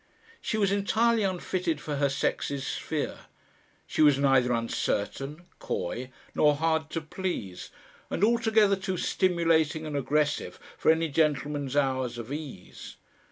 [0.41, 3.27] She was entirely unfitted for her sex's sphere.
[3.85, 7.69] She was neither uncertain, coy nor hard to please,
[8.09, 12.95] and altogether too stimulating and aggressive for any gentleman's hours of ease.